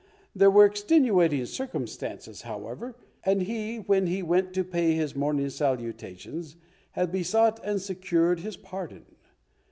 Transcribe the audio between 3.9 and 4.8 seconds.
he went to